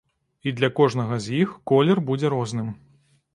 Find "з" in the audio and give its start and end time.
1.25-1.35